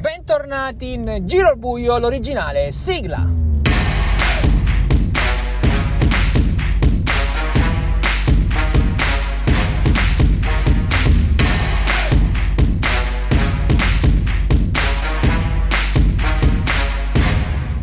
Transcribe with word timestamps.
bentornati 0.00 0.92
in 0.92 1.22
Giro 1.22 1.48
al 1.48 1.58
Buio, 1.58 1.98
l'originale 1.98 2.70
sigla. 2.70 3.28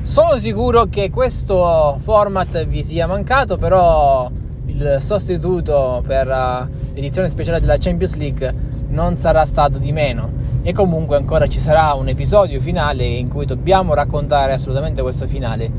Sono 0.01 0.37
sicuro 0.37 0.85
che 0.85 1.09
questo 1.09 1.97
format 1.99 2.65
vi 2.65 2.81
sia 2.81 3.07
mancato, 3.07 3.57
però 3.57 4.31
il 4.67 4.97
sostituto 5.01 6.01
per 6.07 6.27
uh, 6.27 6.93
l'edizione 6.93 7.27
speciale 7.27 7.59
della 7.59 7.75
Champions 7.77 8.15
League 8.15 8.53
non 8.87 9.17
sarà 9.17 9.43
stato 9.45 9.77
di 9.77 9.91
meno 9.91 10.44
e 10.67 10.73
comunque 10.73 11.15
ancora 11.15 11.45
ci 11.45 11.59
sarà 11.59 11.93
un 11.93 12.07
episodio 12.07 12.59
finale 12.59 13.05
in 13.05 13.29
cui 13.29 13.45
dobbiamo 13.45 13.93
raccontare 13.93 14.51
assolutamente 14.51 15.03
questo 15.03 15.27
finale 15.27 15.69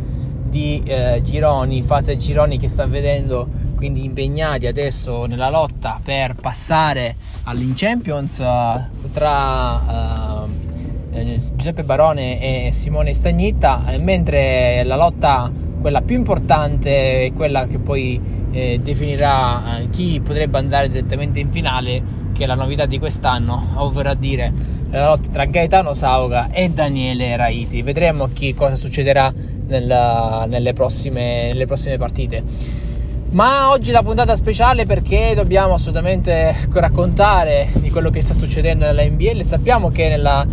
di 0.48 0.80
eh, 0.86 1.20
gironi, 1.24 1.82
fase 1.82 2.16
gironi 2.16 2.56
che 2.56 2.68
sta 2.68 2.86
vedendo 2.86 3.48
quindi 3.74 4.04
impegnati 4.04 4.68
adesso 4.68 5.26
nella 5.26 5.50
lotta 5.50 6.00
per 6.00 6.36
passare 6.40 7.16
all'In 7.42 7.72
Champions 7.74 8.38
uh, 8.38 9.10
tra 9.10 10.44
uh, 10.44 10.48
Giuseppe 11.56 11.82
Barone 11.82 12.66
e 12.66 12.72
Simone 12.72 13.12
Stagnitta, 13.12 13.82
mentre 13.98 14.84
la 14.84 14.94
lotta, 14.94 15.50
quella 15.80 16.02
più 16.02 16.14
importante, 16.14 17.24
è 17.24 17.32
quella 17.32 17.66
che 17.66 17.78
poi 17.78 18.20
eh, 18.52 18.78
definirà 18.80 19.80
chi 19.90 20.20
potrebbe 20.22 20.58
andare 20.58 20.88
direttamente 20.88 21.40
in 21.40 21.50
finale, 21.50 22.02
che 22.32 22.44
è 22.44 22.46
la 22.46 22.54
novità 22.54 22.84
di 22.84 22.98
quest'anno, 22.98 23.68
ovvero 23.76 24.10
a 24.10 24.14
dire 24.14 24.75
la 24.90 25.08
lotta 25.08 25.28
tra 25.30 25.44
Gaetano 25.44 25.94
Sauga 25.94 26.50
e 26.50 26.70
Daniele 26.70 27.36
Raiti. 27.36 27.82
Vedremo 27.82 28.28
chi, 28.32 28.54
cosa 28.54 28.76
succederà 28.76 29.32
nella, 29.66 30.44
nelle, 30.48 30.72
prossime, 30.72 31.48
nelle 31.48 31.66
prossime 31.66 31.98
partite. 31.98 32.42
Ma 33.30 33.70
oggi 33.70 33.90
la 33.90 34.02
puntata 34.02 34.36
speciale 34.36 34.86
perché 34.86 35.32
dobbiamo 35.34 35.74
assolutamente 35.74 36.54
raccontare 36.72 37.68
di 37.74 37.90
quello 37.90 38.08
che 38.10 38.22
sta 38.22 38.34
succedendo 38.34 38.84
nella 38.84 39.02
NBL. 39.02 39.42
Sappiamo 39.42 39.90
che 39.90 40.08
nella, 40.08 40.46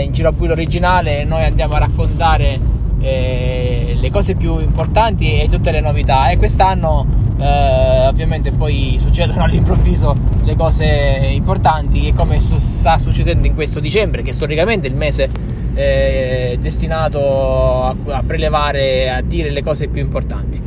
in 0.00 0.12
Giro 0.12 0.28
a 0.28 0.32
Buio 0.32 0.52
originale 0.52 1.24
noi 1.24 1.44
andiamo 1.44 1.74
a 1.74 1.78
raccontare 1.78 2.58
eh, 3.00 3.96
le 3.98 4.10
cose 4.10 4.34
più 4.34 4.58
importanti 4.58 5.40
e 5.40 5.48
tutte 5.48 5.70
le 5.70 5.80
novità 5.80 6.28
e 6.28 6.36
quest'anno 6.36 7.21
eh, 7.42 8.06
ovviamente 8.06 8.52
poi 8.52 8.96
succedono 9.00 9.42
all'improvviso 9.44 10.14
le 10.44 10.54
cose 10.54 10.84
importanti 10.84 12.08
e 12.08 12.14
come 12.14 12.40
su- 12.40 12.58
sta 12.58 12.98
succedendo 12.98 13.46
in 13.46 13.54
questo 13.54 13.80
dicembre, 13.80 14.22
che 14.22 14.32
storicamente 14.32 14.86
è 14.86 14.90
il 14.90 14.96
mese 14.96 15.28
eh, 15.74 16.58
destinato 16.60 17.82
a, 17.82 17.96
a, 18.06 18.22
prelevare, 18.24 19.10
a 19.10 19.20
dire 19.22 19.50
le 19.50 19.62
cose 19.62 19.88
più 19.88 20.00
importanti. 20.00 20.60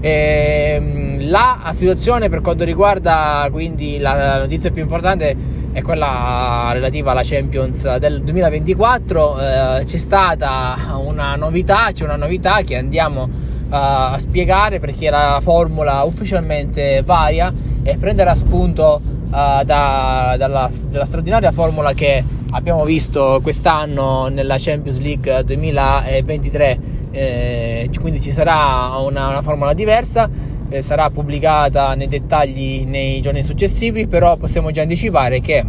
Eh, 0.00 1.16
la 1.20 1.70
situazione 1.72 2.28
per 2.28 2.40
quanto 2.40 2.64
riguarda 2.64 3.46
quindi 3.52 3.98
la, 3.98 4.14
la 4.14 4.38
notizia 4.38 4.72
più 4.72 4.82
importante 4.82 5.60
è 5.72 5.80
quella 5.80 6.70
relativa 6.72 7.12
alla 7.12 7.22
Champions 7.22 7.96
del 7.96 8.22
2024. 8.22 9.38
Eh, 9.38 9.84
c'è 9.84 9.98
stata 9.98 10.76
una 11.04 11.36
novità, 11.36 11.90
c'è 11.92 12.04
una 12.04 12.16
novità 12.16 12.62
che 12.62 12.76
andiamo 12.76 13.28
a 13.74 14.18
spiegare 14.18 14.80
perché 14.80 15.08
la 15.08 15.38
formula 15.40 16.02
ufficialmente 16.02 17.02
varia 17.02 17.52
e 17.82 17.96
prenderà 17.96 18.34
spunto 18.34 19.00
uh, 19.02 19.30
da, 19.30 20.34
dalla, 20.36 20.70
dalla 20.90 21.04
straordinaria 21.06 21.50
formula 21.52 21.94
che 21.94 22.22
abbiamo 22.50 22.84
visto 22.84 23.40
quest'anno 23.42 24.28
nella 24.28 24.56
Champions 24.58 25.00
League 25.00 25.42
2023 25.44 26.78
eh, 27.12 27.90
quindi 27.98 28.20
ci 28.20 28.30
sarà 28.30 28.94
una, 28.98 29.28
una 29.28 29.42
formula 29.42 29.72
diversa 29.72 30.28
eh, 30.68 30.82
sarà 30.82 31.08
pubblicata 31.08 31.94
nei 31.94 32.08
dettagli 32.08 32.84
nei 32.84 33.22
giorni 33.22 33.42
successivi 33.42 34.06
però 34.06 34.36
possiamo 34.36 34.70
già 34.70 34.82
anticipare 34.82 35.40
che 35.40 35.64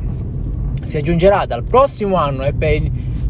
si 0.83 0.97
aggiungerà 0.97 1.45
dal 1.45 1.63
prossimo 1.63 2.17
anno 2.17 2.43
e 2.43 2.53
per, 2.53 2.81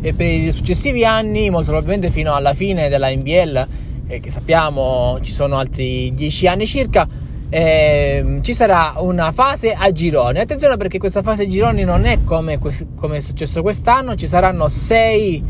e 0.02 0.14
per 0.16 0.28
i 0.28 0.52
successivi 0.52 1.06
anni 1.06 1.52
molto 1.52 1.70
probabilmente 1.70 2.09
fino 2.09 2.34
alla 2.34 2.56
fine 2.56 2.90
della 2.90 3.09
NBL 3.09 3.68
eh, 4.13 4.19
che 4.19 4.29
sappiamo 4.29 5.18
ci 5.22 5.34
sono 5.34 5.57
altri 5.57 6.13
10 6.13 6.47
anni 6.47 6.68
circa, 6.68 7.07
eh, 7.50 8.40
ci 8.41 8.53
sarà 8.53 8.94
una 8.97 9.31
fase 9.31 9.74
a 9.74 9.91
gironi. 9.91 10.40
Attenzione 10.40 10.78
perché 10.78 10.97
questa 11.00 11.22
fase 11.22 11.44
a 11.44 11.47
gironi 11.47 11.84
non 11.84 12.06
è 12.06 12.23
come, 12.23 12.59
come 12.59 13.18
è 13.18 13.19
successo 13.19 13.62
quest'anno, 13.62 14.16
ci 14.16 14.28
saranno 14.28 14.68
6 14.68 15.44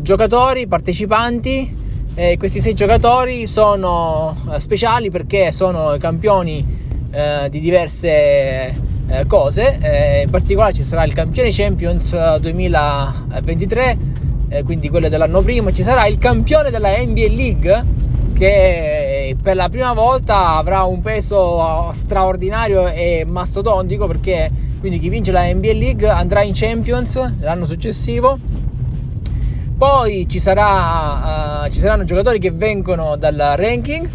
giocatori 0.00 0.66
partecipanti. 0.66 1.86
Eh, 2.14 2.36
questi 2.36 2.60
6 2.60 2.74
giocatori 2.74 3.46
sono 3.46 4.36
eh, 4.52 4.58
speciali 4.60 5.10
perché 5.10 5.52
sono 5.52 5.96
campioni 5.98 6.66
eh, 7.10 7.48
di 7.48 7.60
diverse 7.60 8.86
cose. 9.26 10.22
in 10.22 10.28
particolare 10.30 10.74
ci 10.74 10.84
sarà 10.84 11.02
il 11.04 11.14
campione 11.14 11.48
Champions 11.50 12.38
2023 12.40 14.18
eh, 14.50 14.62
quindi 14.62 14.88
quello 14.88 15.08
dell'anno 15.08 15.42
prima, 15.42 15.72
ci 15.72 15.82
sarà 15.82 16.06
il 16.06 16.18
campione 16.18 16.70
della 16.70 16.90
NBA 16.96 17.28
League 17.28 17.84
che 18.38 19.36
per 19.42 19.56
la 19.56 19.68
prima 19.68 19.92
volta 19.94 20.54
avrà 20.54 20.84
un 20.84 21.00
peso 21.00 21.90
straordinario 21.92 22.86
e 22.86 23.24
mastodontico 23.26 24.06
perché 24.06 24.48
quindi 24.78 25.00
chi 25.00 25.08
vince 25.08 25.32
la 25.32 25.42
NBA 25.52 25.72
League 25.72 26.08
andrà 26.08 26.42
in 26.42 26.52
Champions 26.54 27.20
l'anno 27.40 27.64
successivo. 27.64 28.38
Poi 29.76 30.28
ci, 30.28 30.38
sarà, 30.38 31.64
uh, 31.64 31.68
ci 31.68 31.80
saranno 31.80 32.04
giocatori 32.04 32.38
che 32.38 32.52
vengono 32.52 33.16
dal 33.16 33.54
ranking 33.56 34.08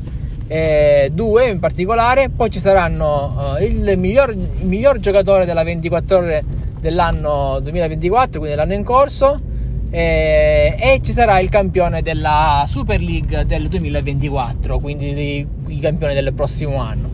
eh, 0.48 1.10
due 1.12 1.50
in 1.50 1.60
particolare. 1.60 2.30
Poi 2.30 2.50
ci 2.50 2.60
saranno 2.60 3.58
uh, 3.58 3.62
il, 3.62 3.98
miglior, 3.98 4.32
il 4.32 4.66
miglior 4.66 5.00
giocatore 5.00 5.44
della 5.44 5.64
24 5.64 6.18
ore 6.18 6.44
dell'anno 6.80 7.60
2024 7.62 8.40
quindi 8.40 8.50
dell'anno 8.56 8.74
in 8.74 8.84
corso 8.84 9.52
eh, 9.96 10.76
e 10.80 11.02
ci 11.04 11.12
sarà 11.12 11.38
il 11.38 11.50
campione 11.50 12.02
della 12.02 12.66
Super 12.68 13.00
League 13.00 13.46
del 13.46 13.68
2024, 13.68 14.80
quindi 14.80 15.48
il 15.68 15.80
campione 15.80 16.16
del 16.16 16.34
prossimo 16.34 16.78
anno. 16.78 17.08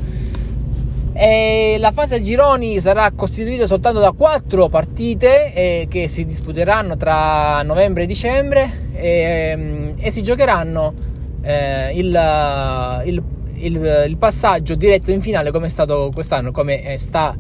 E 1.12 1.76
la 1.78 1.92
fase 1.92 2.16
a 2.16 2.22
gironi 2.22 2.80
sarà 2.80 3.12
costituita 3.14 3.68
soltanto 3.68 4.00
da 4.00 4.14
quattro 4.14 4.70
partite 4.70 5.54
eh, 5.54 5.88
che 5.90 6.08
si 6.08 6.24
disputeranno 6.24 6.96
tra 6.96 7.62
novembre 7.64 8.04
e 8.04 8.06
dicembre 8.06 8.92
e, 8.94 9.10
ehm, 9.10 9.94
e 9.98 10.12
si 10.12 10.24
giocheranno 10.24 10.94
eh, 11.42 11.92
il, 11.96 13.02
il, 13.04 13.24
il, 13.56 14.06
il, 14.08 14.18
passaggio 14.18 14.76
diretto 14.76 15.12
in 15.12 15.20
finale 15.20 15.52
come 15.52 15.66
è 15.66 15.70
stato 15.70 16.12
quest'anno, 16.14 16.52
come 16.52 16.98
sta 16.98 17.36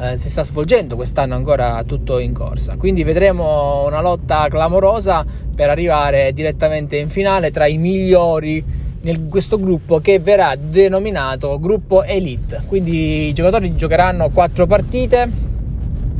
eh, 0.00 0.16
si 0.18 0.28
sta 0.28 0.42
svolgendo 0.42 0.96
quest'anno 0.96 1.34
ancora 1.34 1.82
tutto 1.84 2.18
in 2.18 2.32
corsa. 2.32 2.76
Quindi 2.76 3.04
vedremo 3.04 3.84
una 3.86 4.00
lotta 4.00 4.46
clamorosa 4.48 5.24
per 5.54 5.70
arrivare 5.70 6.32
direttamente 6.32 6.96
in 6.96 7.08
finale 7.08 7.50
tra 7.50 7.66
i 7.66 7.78
migliori 7.78 8.82
in 9.02 9.28
questo 9.28 9.58
gruppo 9.58 10.00
che 10.00 10.18
verrà 10.18 10.56
denominato 10.56 11.58
gruppo 11.60 12.02
Elite. 12.02 12.62
Quindi 12.66 13.28
i 13.28 13.32
giocatori 13.32 13.74
giocheranno 13.74 14.30
quattro 14.30 14.66
partite 14.66 15.30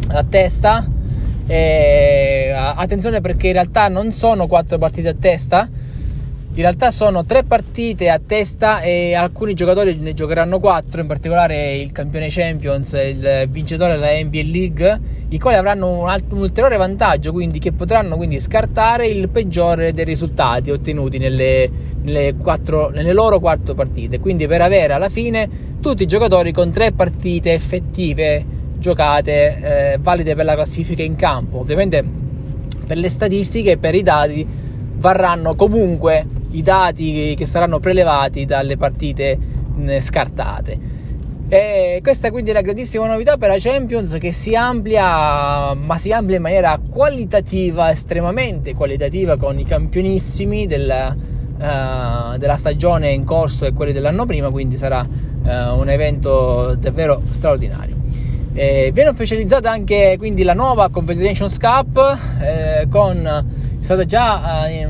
a 0.09 0.25
testa. 0.29 0.87
E 1.47 2.53
attenzione 2.55 3.21
perché 3.21 3.49
in 3.49 3.53
realtà 3.55 3.89
non 3.89 4.13
sono 4.13 4.47
quattro 4.47 4.79
partite 4.79 5.09
a 5.09 5.15
testa 5.19 5.69
in 6.57 6.61
realtà 6.61 6.93
sono 6.93 7.25
tre 7.25 7.43
partite 7.43 8.09
a 8.09 8.21
testa 8.25 8.81
e 8.81 9.13
alcuni 9.15 9.55
giocatori 9.55 9.97
ne 9.97 10.15
giocheranno 10.15 10.61
quattro, 10.61 11.01
in 11.01 11.09
particolare 11.09 11.75
il 11.75 11.91
campione 11.91 12.29
Champions, 12.31 12.93
il 12.93 13.49
vincitore 13.51 13.95
della 13.95 14.13
NBA 14.23 14.43
League, 14.45 15.01
i 15.31 15.39
quali 15.41 15.57
avranno 15.57 16.03
un, 16.03 16.09
alt- 16.09 16.31
un 16.31 16.39
ulteriore 16.39 16.77
vantaggio, 16.77 17.33
quindi 17.33 17.59
che 17.59 17.73
potranno 17.73 18.15
quindi 18.15 18.39
scartare 18.39 19.09
il 19.09 19.29
peggiore 19.31 19.93
dei 19.93 20.05
risultati 20.05 20.71
ottenuti 20.71 21.19
nelle, 21.19 21.69
nelle, 22.03 22.37
quattro, 22.37 22.89
nelle 22.91 23.13
loro 23.13 23.41
quattro 23.41 23.75
partite. 23.75 24.21
Quindi 24.21 24.47
per 24.47 24.61
avere 24.61 24.93
alla 24.93 25.09
fine 25.09 25.49
tutti 25.81 26.05
i 26.05 26.07
giocatori 26.07 26.53
con 26.53 26.71
tre 26.71 26.93
partite 26.93 27.53
effettive 27.53 28.45
giocate, 28.79 29.93
eh, 29.95 29.99
valide 30.01 30.37
per 30.37 30.45
la 30.45 30.55
classifica 30.55 31.03
in 31.03 31.17
campo. 31.17 31.59
Ovviamente 31.59 32.05
per 32.87 32.97
le 32.97 33.09
statistiche 33.09 33.73
e 33.73 33.77
per 33.77 33.97
i 33.97 34.03
dati 34.03 34.47
varranno 34.97 35.57
comunque 35.57 36.34
i 36.55 36.63
dati 36.63 37.35
che 37.37 37.47
saranno 37.47 37.79
prelevati 37.79 38.45
dalle 38.45 38.77
partite 38.77 39.39
scartate. 40.01 41.03
E 41.49 42.01
questa 42.03 42.31
quindi 42.31 42.51
è 42.51 42.53
la 42.53 42.63
grandissima 42.63 43.07
novità 43.07 43.37
per 43.37 43.51
la 43.51 43.57
Champions 43.59 44.17
che 44.19 44.33
si 44.33 44.55
amplia, 44.55 45.75
ma 45.75 45.99
si 45.99 46.11
amplia 46.11 46.37
in 46.37 46.43
maniera 46.43 46.81
qualitativa, 46.91 47.91
estremamente 47.91 48.75
qualitativa, 48.75 49.37
con 49.37 49.59
i 49.59 49.65
campionissimi 49.65 50.67
della, 50.67 51.15
uh, 51.15 52.39
della 52.39 52.57
stagione 52.57 53.11
in 53.11 53.25
corso 53.25 53.67
e 53.67 53.73
quelli 53.73 53.93
dell'anno 53.93 54.25
prima, 54.25 54.51
quindi 54.51 54.79
sarà 54.79 55.07
uh, 55.07 55.49
un 55.79 55.89
evento 55.91 56.75
davvero 56.77 57.23
straordinario. 57.31 57.95
Eh, 58.55 58.91
viene 58.95 59.11
ufficializzata 59.11 59.69
anche 59.69 60.15
quindi 60.17 60.45
la 60.45 60.55
nuova 60.55 60.89
Confederations 60.89 61.59
Cup 61.59 62.19
eh, 62.41 62.87
con 62.89 63.27
è 63.81 63.85
stata 63.85 64.05
già 64.05 64.69
eh, 64.69 64.87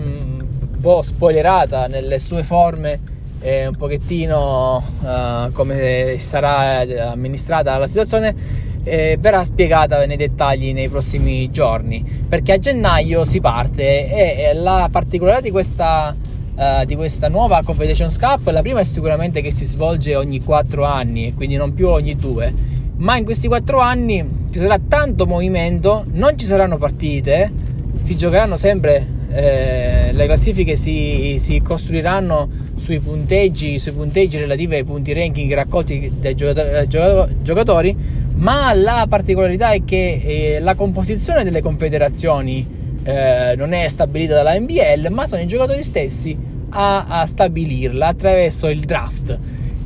po' 0.84 1.00
spoilerata 1.00 1.86
nelle 1.86 2.18
sue 2.18 2.42
forme 2.42 3.00
eh, 3.40 3.68
un 3.68 3.74
pochettino 3.74 4.82
eh, 5.02 5.48
come 5.52 6.16
sarà 6.18 7.10
amministrata 7.10 7.78
la 7.78 7.86
situazione 7.86 8.34
eh, 8.82 9.16
verrà 9.18 9.42
spiegata 9.44 10.04
nei 10.04 10.18
dettagli 10.18 10.74
nei 10.74 10.90
prossimi 10.90 11.50
giorni 11.50 12.04
perché 12.28 12.52
a 12.52 12.58
gennaio 12.58 13.24
si 13.24 13.40
parte 13.40 14.10
e 14.10 14.52
la 14.52 14.90
particolarità 14.92 15.40
di 15.40 15.50
questa 15.50 16.14
uh, 16.54 16.84
di 16.84 16.96
questa 16.96 17.28
nuova 17.28 17.62
Confederations 17.64 18.18
Cup, 18.18 18.46
la 18.48 18.60
prima 18.60 18.80
è 18.80 18.84
sicuramente 18.84 19.40
che 19.40 19.50
si 19.50 19.64
svolge 19.64 20.14
ogni 20.14 20.42
4 20.42 20.84
anni, 20.84 21.34
quindi 21.34 21.56
non 21.56 21.72
più 21.72 21.88
ogni 21.88 22.14
2, 22.14 22.54
ma 22.96 23.16
in 23.16 23.24
questi 23.24 23.48
4 23.48 23.78
anni 23.80 24.46
ci 24.50 24.58
sarà 24.58 24.78
tanto 24.78 25.26
movimento, 25.26 26.04
non 26.12 26.38
ci 26.38 26.46
saranno 26.46 26.76
partite, 26.76 27.50
si 27.98 28.16
giocheranno 28.16 28.56
sempre, 28.56 29.06
eh, 29.36 30.12
le 30.12 30.26
classifiche 30.26 30.76
si, 30.76 31.36
si, 31.40 31.60
costruiranno 31.60 32.48
sui 32.76 33.00
punteggi, 33.00 33.80
sui 33.80 33.90
punteggi 33.90 34.38
relativi 34.38 34.76
ai 34.76 34.84
punti 34.84 35.12
ranking 35.12 35.52
raccolti 35.52 36.12
dai 36.20 36.36
giocatori, 36.36 37.96
ma 38.36 38.72
la 38.74 39.06
particolarità 39.08 39.72
è 39.72 39.82
che 39.84 40.20
eh, 40.24 40.60
la 40.60 40.76
composizione 40.76 41.42
delle 41.42 41.60
confederazioni 41.60 42.64
eh, 43.02 43.54
non 43.56 43.72
è 43.72 43.88
stabilita 43.88 44.34
dalla 44.34 44.56
NBL, 44.56 45.08
ma 45.10 45.26
sono 45.26 45.42
i 45.42 45.46
giocatori 45.46 45.82
stessi 45.82 46.36
a, 46.70 47.06
a 47.06 47.26
stabilirla 47.26 48.06
attraverso 48.06 48.68
il 48.68 48.80
draft. 48.80 49.36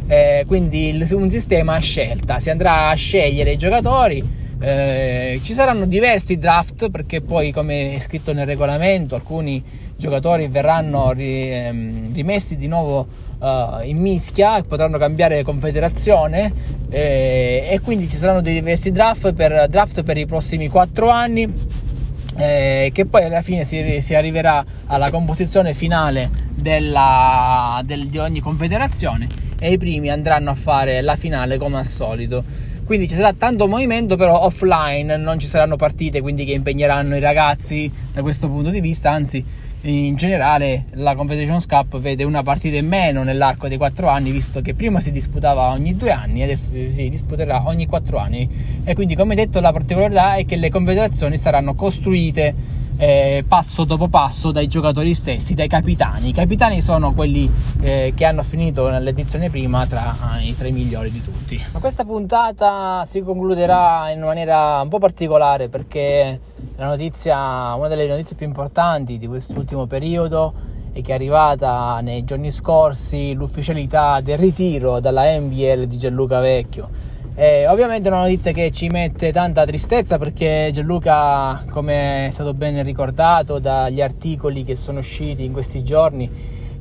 Eh, 0.06 0.44
quindi 0.46 0.88
il, 0.88 1.08
un 1.12 1.30
sistema 1.30 1.74
a 1.74 1.80
scelta, 1.80 2.38
si 2.38 2.50
andrà 2.50 2.88
a 2.88 2.94
scegliere 2.94 3.52
i 3.52 3.56
giocatori. 3.56 4.22
Eh, 4.60 5.40
ci 5.44 5.52
saranno 5.52 5.86
diversi 5.86 6.36
draft 6.36 6.90
perché 6.90 7.20
poi, 7.20 7.52
come 7.52 7.94
è 7.94 8.00
scritto 8.00 8.32
nel 8.32 8.46
regolamento, 8.46 9.14
alcuni 9.14 9.62
giocatori 9.96 10.48
verranno 10.48 11.12
ri, 11.12 11.52
ehm, 11.52 12.12
rimessi 12.14 12.56
di 12.56 12.66
nuovo 12.66 13.06
uh, 13.38 13.84
in 13.84 13.98
mischia, 13.98 14.62
potranno 14.62 14.98
cambiare 14.98 15.42
confederazione 15.42 16.52
eh, 16.90 17.68
e 17.70 17.80
quindi 17.80 18.08
ci 18.08 18.16
saranno 18.16 18.40
diversi 18.40 18.92
draft 18.92 19.32
per, 19.32 19.66
draft 19.68 20.02
per 20.02 20.16
i 20.16 20.26
prossimi 20.26 20.68
4 20.68 21.08
anni 21.08 21.52
eh, 22.36 22.90
che 22.92 23.06
poi 23.06 23.24
alla 23.24 23.42
fine 23.42 23.64
si, 23.64 23.98
si, 24.00 24.14
arriverà 24.14 24.64
alla 24.86 25.10
composizione 25.10 25.74
finale 25.74 26.30
della, 26.54 27.80
del, 27.84 28.06
di 28.06 28.18
ogni 28.18 28.40
confederazione 28.40 29.26
e 29.58 29.72
i 29.72 29.78
primi 29.78 30.08
andranno 30.08 30.50
a 30.50 30.54
fare 30.54 31.00
la 31.02 31.16
finale 31.16 31.58
come 31.58 31.78
al 31.78 31.86
solito. 31.86 32.66
Quindi 32.88 33.06
ci 33.06 33.16
sarà 33.16 33.34
tanto 33.34 33.68
movimento, 33.68 34.16
però 34.16 34.46
offline 34.46 35.18
non 35.18 35.38
ci 35.38 35.46
saranno 35.46 35.76
partite, 35.76 36.22
quindi 36.22 36.46
che 36.46 36.52
impegneranno 36.52 37.16
i 37.16 37.20
ragazzi 37.20 37.92
da 38.14 38.22
questo 38.22 38.48
punto 38.48 38.70
di 38.70 38.80
vista, 38.80 39.10
anzi 39.10 39.44
in 39.82 40.16
generale 40.16 40.86
la 40.92 41.14
Confederations 41.14 41.66
Cup 41.66 41.98
vede 41.98 42.24
una 42.24 42.42
partita 42.42 42.78
in 42.78 42.88
meno 42.88 43.24
nell'arco 43.24 43.68
dei 43.68 43.76
quattro 43.76 44.08
anni, 44.08 44.30
visto 44.30 44.62
che 44.62 44.72
prima 44.72 45.00
si 45.00 45.10
disputava 45.10 45.68
ogni 45.68 45.98
due 45.98 46.12
anni, 46.12 46.42
adesso 46.42 46.70
si, 46.70 47.10
disputerà 47.10 47.64
ogni 47.66 47.84
quattro 47.84 48.16
anni. 48.16 48.48
E 48.84 48.94
quindi, 48.94 49.14
come 49.14 49.34
detto, 49.34 49.60
la 49.60 49.70
particolarità 49.70 50.36
è 50.36 50.46
che 50.46 50.56
le 50.56 50.70
confederazioni 50.70 51.36
saranno 51.36 51.74
costruite 51.74 52.54
eh, 52.98 53.44
passo 53.46 53.84
dopo 53.84 54.08
passo 54.08 54.50
dai 54.50 54.66
giocatori 54.66 55.14
stessi, 55.14 55.54
dai 55.54 55.68
capitani. 55.68 56.28
I 56.28 56.32
capitani 56.32 56.80
sono 56.80 57.14
quelli 57.14 57.50
eh, 57.80 58.12
che 58.14 58.24
hanno 58.24 58.42
finito 58.42 58.90
nell'edizione 58.90 59.48
prima 59.48 59.86
tra 59.86 60.14
i 60.40 60.54
tre 60.56 60.70
migliori 60.70 61.10
di 61.10 61.22
tutti. 61.22 61.64
Ma 61.72 61.78
questa 61.78 62.04
puntata 62.04 63.04
si 63.06 63.20
concluderà 63.22 64.10
in 64.10 64.20
maniera 64.20 64.80
un 64.82 64.88
po' 64.88 64.98
particolare 64.98 65.68
perché 65.68 66.40
notizia, 66.76 67.74
una 67.74 67.88
delle 67.88 68.06
notizie 68.06 68.36
più 68.36 68.46
importanti 68.46 69.16
di 69.16 69.26
quest'ultimo 69.26 69.86
periodo 69.86 70.76
è 70.92 71.00
che 71.00 71.12
è 71.12 71.14
arrivata 71.14 72.00
nei 72.00 72.24
giorni 72.24 72.50
scorsi 72.50 73.32
l'ufficialità 73.34 74.20
del 74.20 74.38
ritiro 74.38 74.98
dalla 74.98 75.38
NBL 75.38 75.86
di 75.86 75.98
Gianluca 75.98 76.40
Vecchio. 76.40 77.16
E 77.40 77.68
ovviamente 77.68 78.08
è 78.08 78.10
una 78.10 78.22
notizia 78.22 78.50
che 78.50 78.72
ci 78.72 78.88
mette 78.88 79.30
tanta 79.30 79.64
tristezza 79.64 80.18
perché 80.18 80.70
Gianluca, 80.72 81.62
come 81.70 82.26
è 82.26 82.30
stato 82.32 82.52
ben 82.52 82.82
ricordato 82.82 83.60
dagli 83.60 84.00
articoli 84.00 84.64
che 84.64 84.74
sono 84.74 84.98
usciti 84.98 85.44
in 85.44 85.52
questi 85.52 85.84
giorni, 85.84 86.28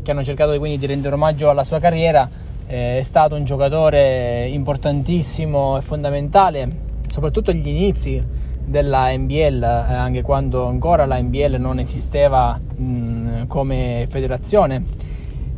che 0.01 0.09
hanno 0.09 0.23
cercato 0.23 0.57
quindi 0.57 0.79
di 0.79 0.87
rendere 0.87 1.13
omaggio 1.13 1.51
alla 1.51 1.63
sua 1.63 1.77
carriera, 1.77 2.27
è 2.65 3.01
stato 3.03 3.35
un 3.35 3.43
giocatore 3.43 4.47
importantissimo 4.47 5.77
e 5.77 5.81
fondamentale, 5.81 6.67
soprattutto 7.07 7.51
agli 7.51 7.67
inizi 7.67 8.25
della 8.65 9.15
NBL, 9.15 9.61
eh, 9.61 9.93
anche 9.93 10.23
quando 10.23 10.65
ancora 10.65 11.05
la 11.05 11.21
NBL 11.21 11.57
non 11.59 11.77
esisteva 11.77 12.59
mh, 12.59 13.45
come 13.45 14.07
federazione. 14.09 15.06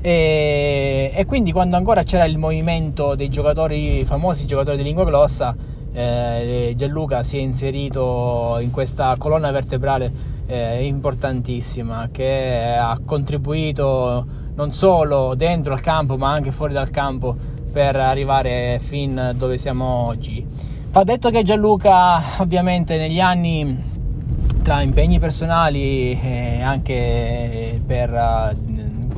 E, 0.02 1.12
e, 1.14 1.26
quindi 1.26 1.52
quando 1.52 1.76
ancora 1.76 2.04
c'era 2.04 2.24
il 2.24 2.38
movimento 2.38 3.16
dei 3.16 3.28
giocatori 3.28 4.06
famosi 4.06 4.46
giocatori 4.46 4.78
di 4.78 4.84
lingua 4.84 5.04
glossa 5.04 5.54
eh, 5.92 6.74
Gianluca 6.76 7.24
si 7.24 7.38
è 7.38 7.42
inserito 7.42 8.58
in 8.62 8.72
questa 8.72 9.16
colonna 9.18 9.52
vertebrale 9.52 10.12
eh, 10.46 10.86
importantissima 10.86 12.10
che 12.12 12.78
ha 12.80 12.98
contribuito 13.04 14.26
non 14.56 14.72
solo 14.72 15.36
dentro 15.36 15.74
al 15.74 15.82
campo 15.82 16.16
ma 16.16 16.32
anche 16.32 16.52
fuori 16.52 16.74
dal 16.74 16.90
campo 16.90 17.36
per 17.72 17.96
arrivare 17.96 18.80
fin 18.80 19.34
dove 19.36 19.58
siamo 19.58 19.86
oggi. 19.86 20.46
Va 20.92 21.04
detto 21.04 21.30
che 21.30 21.44
Gianluca 21.44 22.22
ovviamente 22.40 22.98
negli 22.98 23.20
anni 23.20 23.88
tra 24.64 24.82
impegni 24.82 25.20
personali 25.20 26.20
e 26.20 26.62
anche 26.62 27.82
per 27.86 28.14
eh, 28.14 28.69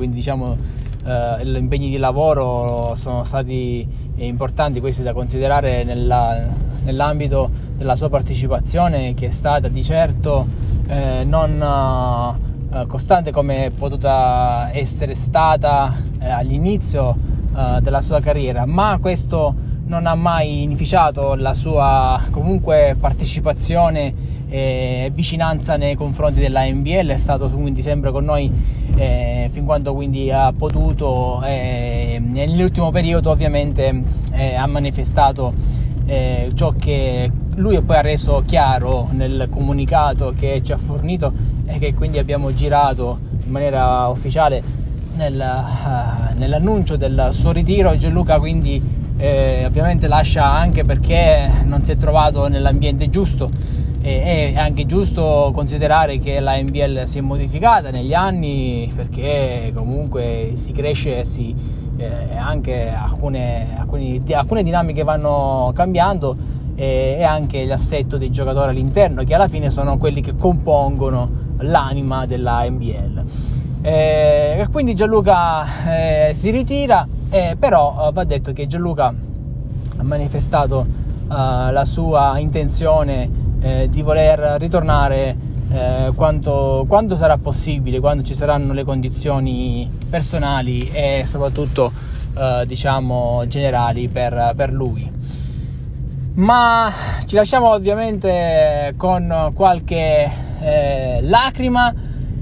quindi 0.02 0.18
diciamo 0.18 0.56
eh, 1.04 1.46
gli 1.46 1.54
impegni 1.54 1.88
di 1.88 1.96
lavoro 1.96 2.94
sono 2.96 3.22
stati 3.22 3.86
importanti. 4.16 4.80
Questi 4.80 5.04
da 5.04 5.12
considerare 5.12 5.84
nella, 5.84 6.44
nell'ambito 6.82 7.48
della 7.76 7.94
sua 7.94 8.08
partecipazione 8.08 9.14
che 9.14 9.28
è 9.28 9.30
stata 9.30 9.68
di 9.68 9.82
certo 9.84 10.44
eh, 10.88 11.22
non 11.24 11.62
eh, 12.72 12.86
costante 12.86 13.30
come 13.30 13.66
è 13.66 13.70
potuta 13.70 14.70
essere 14.72 15.14
stata 15.14 15.94
eh, 16.18 16.28
all'inizio 16.28 17.16
eh, 17.56 17.80
della 17.80 18.00
sua 18.00 18.18
carriera 18.18 18.66
ma 18.66 18.98
questo 19.00 19.54
non 19.86 20.06
ha 20.06 20.16
mai 20.16 20.62
inficiato 20.62 21.34
la 21.36 21.54
sua 21.54 22.20
comunque 22.30 22.96
partecipazione 22.98 24.41
e 24.52 25.10
vicinanza 25.14 25.76
nei 25.76 25.94
confronti 25.94 26.38
della 26.38 26.62
NBL, 26.66 27.06
è 27.06 27.16
stato 27.16 27.48
quindi 27.48 27.80
sempre 27.80 28.10
con 28.10 28.22
noi 28.26 28.52
eh, 28.96 29.48
fin 29.50 29.64
quando 29.64 29.94
quindi 29.94 30.30
ha 30.30 30.52
potuto 30.52 31.42
e 31.42 32.20
nell'ultimo 32.22 32.90
periodo 32.90 33.30
ovviamente 33.30 34.02
eh, 34.34 34.54
ha 34.54 34.66
manifestato 34.66 35.54
eh, 36.04 36.50
ciò 36.52 36.74
che 36.78 37.30
lui 37.54 37.80
poi 37.80 37.96
ha 37.96 38.02
reso 38.02 38.42
chiaro 38.44 39.08
nel 39.12 39.48
comunicato 39.50 40.34
che 40.38 40.60
ci 40.62 40.72
ha 40.72 40.76
fornito 40.76 41.32
e 41.64 41.78
che 41.78 41.94
quindi 41.94 42.18
abbiamo 42.18 42.52
girato 42.52 43.20
in 43.46 43.50
maniera 43.50 44.06
ufficiale 44.08 44.62
nel, 45.16 45.34
uh, 45.34 46.38
nell'annuncio 46.38 46.96
del 46.96 47.28
suo 47.32 47.52
ritiro. 47.52 47.96
Gianluca 47.96 48.38
quindi 48.38 48.80
eh, 49.16 49.64
ovviamente 49.64 50.08
lascia 50.08 50.44
anche 50.44 50.84
perché 50.84 51.50
non 51.64 51.82
si 51.84 51.92
è 51.92 51.96
trovato 51.96 52.48
nell'ambiente 52.48 53.08
giusto 53.08 53.80
è 54.02 54.54
anche 54.56 54.84
giusto 54.84 55.52
considerare 55.54 56.18
che 56.18 56.40
la 56.40 56.60
NBL 56.60 57.04
si 57.04 57.18
è 57.18 57.20
modificata 57.20 57.90
negli 57.90 58.14
anni 58.14 58.92
perché 58.94 59.70
comunque 59.74 60.52
si 60.54 60.72
cresce 60.72 61.20
e 61.20 61.24
si, 61.24 61.54
eh, 61.96 62.36
anche 62.36 62.88
alcune, 62.88 63.76
alcune, 63.78 64.20
alcune, 64.32 64.62
dinamiche 64.64 65.04
vanno 65.04 65.70
cambiando 65.74 66.36
e, 66.74 67.16
e 67.18 67.22
anche 67.22 67.64
l'assetto 67.64 68.18
dei 68.18 68.30
giocatori 68.30 68.70
all'interno 68.70 69.22
che 69.22 69.34
alla 69.34 69.48
fine 69.48 69.70
sono 69.70 69.96
quelli 69.98 70.20
che 70.20 70.34
compongono 70.34 71.30
l'anima 71.58 72.26
della 72.26 72.68
NBL. 72.68 73.24
Eh, 73.82 74.66
quindi 74.70 74.94
Gianluca 74.94 76.28
eh, 76.28 76.34
si 76.34 76.50
ritira 76.50 77.06
eh, 77.30 77.56
però 77.58 78.08
uh, 78.08 78.12
va 78.12 78.24
detto 78.24 78.52
che 78.52 78.66
Gianluca 78.66 79.06
ha 79.06 80.02
manifestato 80.02 80.86
uh, 81.26 81.26
la 81.28 81.84
sua 81.86 82.38
intenzione 82.38 83.41
eh, 83.62 83.88
di 83.88 84.02
voler 84.02 84.56
ritornare 84.58 85.36
eh, 85.70 86.12
quanto, 86.14 86.84
quando 86.86 87.16
sarà 87.16 87.38
possibile, 87.38 88.00
quando 88.00 88.22
ci 88.22 88.34
saranno 88.34 88.72
le 88.72 88.84
condizioni 88.84 89.90
personali 90.10 90.90
e 90.92 91.24
soprattutto 91.26 91.90
uh, 92.34 92.64
diciamo 92.66 93.44
generali 93.46 94.08
per, 94.08 94.52
per 94.54 94.72
lui. 94.72 95.10
Ma 96.34 96.90
ci 97.26 97.36
lasciamo 97.36 97.70
ovviamente 97.70 98.94
con 98.96 99.52
qualche 99.54 100.30
eh, 100.60 101.18
lacrima 101.22 101.94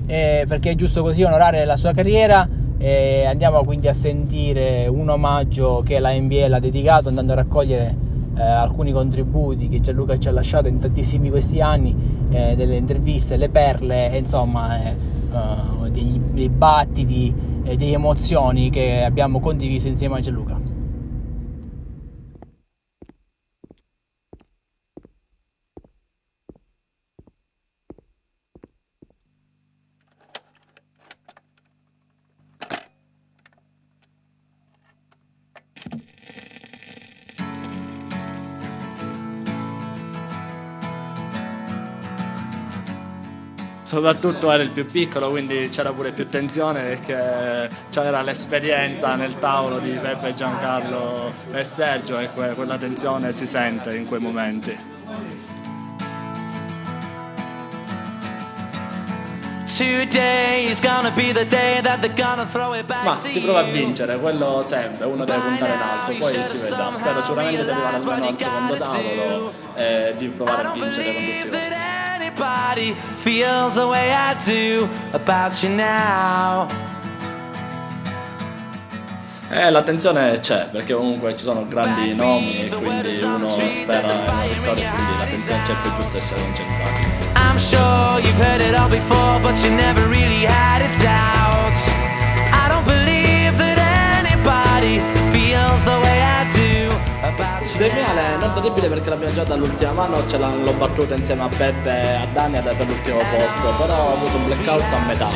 eh, 0.07 0.45
perché 0.49 0.71
è 0.71 0.75
giusto 0.75 1.03
così 1.03 1.23
onorare 1.23 1.65
la 1.65 1.77
sua 1.77 1.93
carriera 1.93 2.49
e 2.79 3.25
andiamo 3.27 3.63
quindi 3.65 3.89
a 3.89 3.93
sentire 3.93 4.87
un 4.87 5.09
omaggio 5.09 5.83
che 5.85 5.99
la 5.99 6.13
NBA 6.13 6.47
ha 6.55 6.59
dedicato 6.59 7.09
andando 7.09 7.33
a 7.33 7.37
raccogliere 7.37 8.09
eh, 8.37 8.43
alcuni 8.43 8.93
contributi 8.93 9.69
che 9.69 9.81
Gianluca 9.81 10.19
ci 10.19 10.29
ha 10.29 10.33
lasciato 10.33 10.69
in 10.69 10.79
tantissimi 10.79 11.31
questi 11.31 11.61
anni, 11.61 11.95
eh, 12.31 12.55
delle 12.57 12.77
interviste, 12.77 13.37
le 13.37 13.49
perle, 13.49 14.17
insomma, 14.17 14.79
uh, 15.31 15.89
degli, 15.89 16.19
dei 16.19 16.49
battiti 16.49 17.33
e 17.63 17.77
delle 17.77 17.93
emozioni 17.93 18.71
che 18.71 19.03
abbiamo 19.05 19.41
condiviso 19.41 19.89
insieme 19.89 20.17
a 20.17 20.21
Gianluca. 20.21 20.60
Soprattutto 43.91 44.53
era 44.53 44.63
il 44.63 44.69
più 44.71 44.87
piccolo, 44.87 45.31
quindi 45.31 45.69
c'era 45.69 45.91
pure 45.91 46.13
più 46.13 46.29
tensione 46.29 46.81
perché 46.81 47.69
c'era 47.91 48.23
l'esperienza 48.23 49.17
nel 49.17 49.37
tavolo 49.41 49.81
di 49.81 49.91
Peppe, 49.91 50.33
Giancarlo 50.33 51.33
e 51.51 51.65
Sergio 51.65 52.17
e 52.21 52.31
que- 52.31 52.51
quella 52.55 52.77
tensione 52.77 53.33
si 53.33 53.47
sente 53.47 53.97
in 53.97 54.07
quei 54.07 54.21
momenti. 54.21 54.79
Ma 63.03 63.17
si 63.17 63.41
prova 63.41 63.59
a 63.59 63.63
vincere, 63.65 64.19
quello 64.19 64.63
serve, 64.63 65.05
uno 65.05 65.25
deve 65.25 65.41
puntare 65.41 65.73
in 65.73 65.81
alto, 65.81 66.13
poi 66.17 66.45
si 66.45 66.59
vedrà. 66.59 66.93
Spero 66.93 67.23
sicuramente 67.23 67.65
di 67.65 67.71
arrivare 67.71 67.97
almeno 67.97 68.27
al 68.29 68.37
secondo 68.39 68.77
tavolo 68.77 69.53
e 69.75 70.15
di 70.17 70.29
provare 70.29 70.69
a 70.69 70.71
vincere 70.71 71.05
con 71.13 71.25
tutti 71.25 71.47
i 71.47 71.51
costi. 71.51 72.10
Anybody 72.31 72.95
feels 73.23 73.75
the 73.75 73.89
way 73.89 74.13
I 74.13 74.35
do 74.45 74.89
about 75.13 75.61
you 75.63 75.69
now. 75.71 76.69
Eh, 79.51 79.69
la 79.69 79.83
tensione 79.83 80.39
c'è 80.39 80.69
perché 80.71 80.95
comunque 80.95 81.35
ci 81.37 81.43
sono 81.43 81.67
grandi 81.67 82.15
nomi 82.15 82.67
e 82.67 82.69
quindi 82.69 83.21
uno 83.21 83.49
spera 83.49 84.13
una 84.13 84.45
vittoria 84.45 84.93
quindi 84.93 85.19
la 85.19 85.25
tensione 85.25 85.63
c'è 85.63 85.75
per 85.83 85.93
giusto 85.95 86.17
essere 86.19 86.41
concentrati. 86.41 87.03
I'm 87.35 87.59
sure 87.59 88.21
you've 88.23 88.41
heard 88.41 88.61
it 88.61 88.75
all 88.77 88.89
before 88.89 89.41
but 89.41 89.57
you 89.65 89.71
never 89.75 90.07
really 90.07 90.45
had 90.47 90.83
a 90.83 91.03
doubt. 91.03 91.75
I 92.53 92.69
don't 92.69 92.87
believe 92.87 93.59
that 93.59 94.25
anybody 94.25 95.03
Semifinale 97.81 98.37
non 98.39 98.53
terribile 98.53 98.89
perché 98.89 99.09
l'abbiamo 99.09 99.33
già 99.33 99.43
dall'ultima 99.43 99.93
mano, 99.93 100.29
ce 100.29 100.37
l'hanno 100.37 100.71
battuta 100.73 101.15
insieme 101.15 101.45
a 101.45 101.49
Peppe, 101.49 102.15
a 102.15 102.27
Daniel 102.31 102.63
per 102.63 102.87
l'ultimo 102.87 103.17
posto, 103.17 103.75
però 103.79 103.95
ho 103.95 104.13
avuto 104.17 104.37
un 104.37 104.45
blackout 104.45 104.93
a 104.93 104.99
metà. 105.07 105.29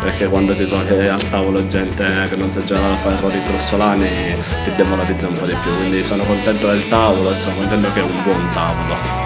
Perché 0.00 0.26
quando 0.26 0.56
ti 0.56 0.66
trovi 0.66 1.06
a 1.06 1.16
tavolo 1.30 1.64
gente 1.68 2.04
che 2.28 2.34
non 2.34 2.50
sa 2.50 2.58
a 2.58 2.96
fare 2.96 3.14
errori 3.14 3.40
grossolani 3.44 4.36
ti 4.64 4.74
demoralizza 4.74 5.28
un 5.28 5.36
po' 5.36 5.46
di 5.46 5.54
più, 5.62 5.76
quindi 5.76 6.02
sono 6.02 6.24
contento 6.24 6.66
del 6.66 6.88
tavolo 6.88 7.30
e 7.30 7.36
sono 7.36 7.54
contento 7.54 7.92
che 7.92 8.00
è 8.00 8.02
un 8.02 8.22
buon 8.24 8.48
tavolo. 8.52 9.22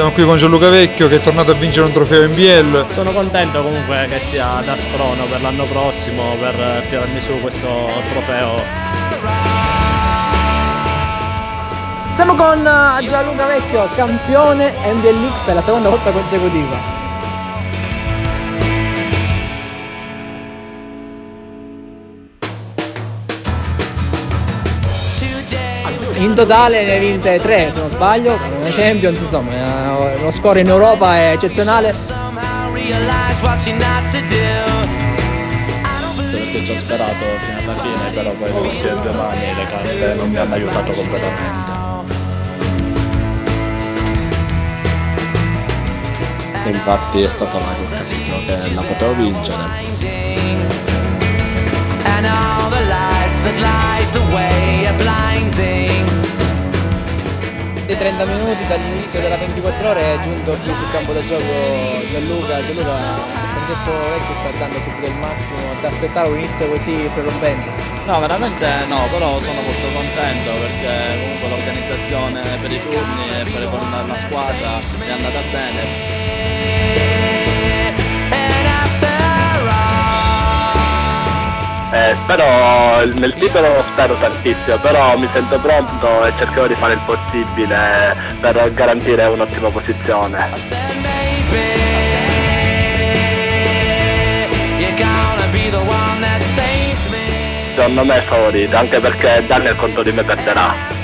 Siamo 0.00 0.14
qui 0.14 0.24
con 0.24 0.38
Gianluca 0.38 0.70
Vecchio 0.70 1.08
che 1.08 1.16
è 1.16 1.20
tornato 1.20 1.50
a 1.50 1.54
vincere 1.54 1.84
un 1.84 1.92
trofeo 1.92 2.26
NBL. 2.26 2.86
Sono 2.90 3.12
contento 3.12 3.62
comunque 3.62 4.06
che 4.08 4.18
sia 4.18 4.62
da 4.64 4.74
Sprono 4.74 5.26
per 5.26 5.42
l'anno 5.42 5.64
prossimo 5.64 6.36
per 6.40 6.86
tirarmi 6.88 7.20
su 7.20 7.38
questo 7.42 7.68
trofeo 8.10 8.62
siamo 12.14 12.34
con 12.34 12.60
uh, 12.60 13.04
Gianluca 13.04 13.46
Vecchio, 13.46 13.88
campione 13.94 14.72
NBA 14.90 15.10
League 15.10 15.38
per 15.44 15.56
la 15.56 15.62
seconda 15.62 15.90
volta 15.90 16.10
consecutiva. 16.12 16.99
In 26.18 26.34
totale 26.34 26.84
ne 26.84 26.92
hai 26.92 27.00
vinte 27.00 27.38
3 27.40 27.70
se 27.70 27.78
non 27.78 27.88
sbaglio, 27.88 28.38
una 28.56 28.70
Champions, 28.70 29.20
insomma, 29.20 29.52
eh, 29.52 30.20
lo 30.22 30.30
score 30.30 30.60
in 30.60 30.68
Europa 30.68 31.16
è 31.16 31.32
eccezionale. 31.32 31.94
Perché 36.30 36.64
ci 36.64 36.70
ho 36.72 36.76
sperato 36.76 37.24
fino 37.40 37.58
alla 37.58 37.80
fine, 37.80 38.10
però 38.12 38.32
poi 38.32 38.52
le 38.52 38.58
ultime 38.58 39.00
due 39.02 39.12
mani 39.12 39.54
le 39.54 39.64
carte 39.64 40.14
non 40.14 40.30
mi 40.30 40.36
hanno 40.36 40.54
aiutato 40.54 40.92
completamente. 40.92 41.80
e 46.62 46.70
infatti 46.72 47.22
è 47.22 47.28
stata 47.28 47.58
là 47.58 47.74
che 47.74 47.82
ho 47.82 47.96
capito 47.96 48.36
che 48.44 48.74
la 48.74 48.82
potevo 48.82 49.14
vincere 49.14 49.90
I 57.90 57.96
30 57.96 58.24
minuti 58.24 58.64
dall'inizio 58.68 59.20
della 59.20 59.36
24 59.36 59.88
ore 59.88 60.14
è 60.14 60.20
giunto 60.20 60.56
qui 60.62 60.72
sul 60.72 60.88
campo 60.92 61.12
da 61.12 61.20
gioco 61.22 61.42
Gianluca, 62.08 62.64
Gianluca 62.64 63.18
Francesco 63.50 63.90
Vecchio 63.90 64.34
sta 64.34 64.50
dando 64.60 64.78
subito 64.78 65.06
il 65.06 65.14
massimo, 65.14 65.58
ti 65.80 65.86
aspettavo 65.86 66.30
un 66.30 66.38
inizio 66.38 66.68
così 66.68 67.10
prerompente? 67.12 67.68
No, 68.06 68.20
veramente 68.20 68.86
no, 68.86 69.08
però 69.10 69.40
sono 69.40 69.60
molto 69.62 69.88
contento 69.92 70.52
perché 70.52 71.18
comunque 71.18 71.48
l'organizzazione 71.48 72.42
per 72.60 72.70
i 72.70 72.80
turni 72.80 73.28
e 73.28 73.50
per 73.50 73.62
la 74.06 74.14
squadra 74.14 74.78
è 74.78 75.10
andata 75.10 75.40
bene 75.50 77.09
Eh, 82.00 82.14
spero, 82.22 83.04
nel 83.12 83.34
libero 83.36 83.84
spero 83.92 84.14
tantissimo, 84.14 84.78
però 84.78 85.18
mi 85.18 85.28
sento 85.34 85.58
pronto 85.58 86.24
e 86.24 86.32
cercherò 86.38 86.66
di 86.66 86.74
fare 86.74 86.94
il 86.94 87.00
possibile 87.04 88.16
per 88.40 88.72
garantire 88.72 89.26
un'ottima 89.26 89.68
posizione. 89.68 90.38
Secondo 97.74 98.04
me 98.04 98.16
è 98.16 98.22
favorito, 98.22 98.76
anche 98.78 98.98
perché 98.98 99.44
Daniel 99.46 99.76
contro 99.76 100.02
di 100.02 100.12
me 100.12 100.22
perderà. 100.22 100.99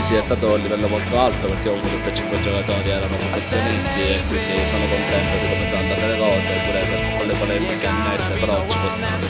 Sì, 0.00 0.16
è 0.16 0.20
stato 0.20 0.52
un 0.52 0.60
livello 0.60 0.88
molto 0.88 1.18
alto 1.18 1.46
perché 1.46 1.68
comunque 1.68 1.90
tutti 1.90 2.08
e 2.08 2.14
cinque 2.14 2.40
giocatori 2.42 2.90
erano 2.90 3.14
professionisti 3.14 4.00
e 4.00 4.22
quindi 4.26 4.66
sono 4.66 4.84
contento 4.86 5.38
di 5.40 5.48
come 5.48 5.66
sono 5.66 5.80
andate 5.80 6.06
le 6.08 6.18
cose, 6.18 6.50
pure 6.66 7.16
con 7.16 7.26
le 7.26 7.34
polemiche 7.34 7.86
annesse, 7.86 8.32
però 8.32 8.64
ci 8.68 8.76
può 8.76 8.88
stare. 8.90 9.24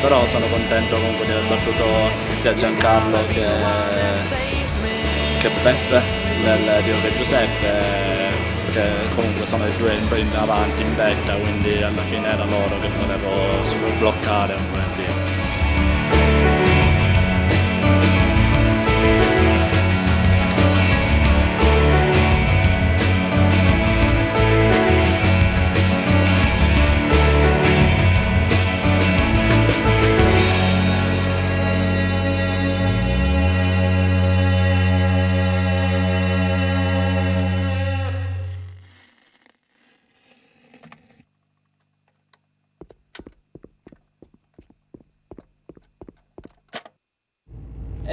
Però 0.00 0.26
sono 0.26 0.46
contento 0.46 0.96
comunque 0.96 1.26
di 1.26 1.32
aver 1.32 1.46
battuto 1.46 1.84
sia 2.34 2.56
Giancarlo 2.56 3.18
che, 3.28 3.46
che 5.40 5.50
Beppe 5.62 6.00
nel 6.42 6.82
Dio 6.82 7.00
che 7.00 7.16
Giuseppe 7.16 8.03
che 8.74 8.90
comunque 9.14 9.46
sono 9.46 9.68
i 9.68 9.76
due 9.76 9.94
in 9.94 10.34
avanti 10.34 10.82
in 10.82 10.92
vetta, 10.96 11.34
quindi 11.34 11.80
alla 11.80 12.02
fine 12.02 12.26
era 12.26 12.44
loro 12.44 12.80
che 12.80 12.88
volevo 12.88 13.64
bloccare 13.98 14.83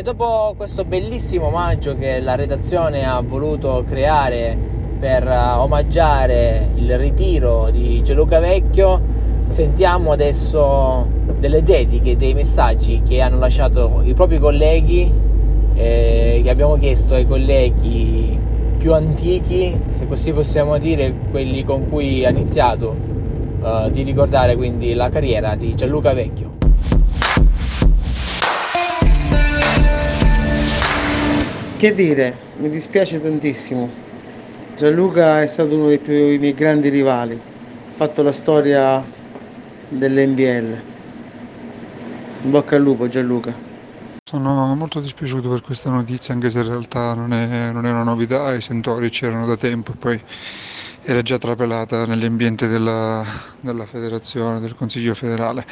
Dopo 0.04 0.56
questo 0.58 0.84
bellissimo 0.84 1.48
omaggio 1.48 1.96
che 1.96 2.20
la 2.22 2.34
redazione 2.34 3.06
ha 3.06 3.22
voluto 3.22 3.84
creare 3.88 4.58
per 5.00 5.28
omaggiare 5.28 6.70
il 6.74 6.98
ritiro 6.98 7.70
di 7.70 8.02
Gianluca 8.02 8.40
Vecchio 8.40 9.00
sentiamo 9.46 10.12
adesso 10.12 11.08
delle 11.38 11.62
dediche, 11.62 12.18
dei 12.18 12.34
messaggi 12.34 13.04
che 13.08 13.22
hanno 13.22 13.38
lasciato 13.38 14.02
i 14.04 14.16
propri 14.16 14.40
colleghi, 14.40 15.12
eh, 15.76 16.42
che 16.44 16.50
abbiamo 16.50 16.78
chiesto 16.78 17.14
ai 17.14 17.28
colleghi 17.28 18.40
più 18.80 18.94
antichi, 18.94 19.80
se 19.90 20.08
così 20.08 20.34
possiamo 20.34 20.80
dire, 20.80 21.14
quelli 21.30 21.64
con 21.64 21.88
cui 21.90 22.26
ha 22.26 22.30
iniziato, 22.32 22.96
eh, 23.64 23.92
di 23.92 24.02
ricordare 24.02 24.56
quindi 24.56 24.96
la 24.96 25.10
carriera 25.10 25.54
di 25.54 25.76
Gianluca 25.76 26.12
Vecchio. 26.14 26.71
Che 31.82 31.96
dire, 31.96 32.38
mi 32.58 32.70
dispiace 32.70 33.20
tantissimo. 33.20 33.90
Gianluca 34.78 35.42
è 35.42 35.48
stato 35.48 35.74
uno 35.74 35.88
dei, 35.88 35.98
più, 35.98 36.14
dei 36.14 36.38
miei 36.38 36.54
grandi 36.54 36.90
rivali, 36.90 37.34
ha 37.34 37.96
fatto 37.96 38.22
la 38.22 38.32
storia 38.32 39.04
dell'NBL. 39.90 40.80
In 42.44 42.52
bocca 42.52 42.76
al 42.76 42.84
lupo 42.84 43.08
Gianluca. 43.08 43.52
Sono 44.24 44.76
molto 44.76 45.00
dispiaciuto 45.00 45.50
per 45.50 45.62
questa 45.62 45.90
notizia, 45.90 46.36
anche 46.36 46.52
se 46.52 46.60
in 46.60 46.68
realtà 46.68 47.16
non 47.16 47.34
è, 47.34 47.72
non 47.72 47.88
è 47.88 47.90
una 47.90 48.04
novità, 48.04 48.54
i 48.54 48.62
sentori 48.62 49.10
c'erano 49.10 49.48
da 49.48 49.58
tempo 49.58 49.94
e 49.94 49.96
poi 49.96 50.24
era 51.02 51.24
già 51.24 51.40
trapelata 51.40 52.06
nell'ambiente 52.06 52.68
della, 52.68 53.26
della 53.60 53.88
federazione, 53.88 54.60
del 54.60 54.76
Consiglio 54.76 55.16
federale. 55.16 55.66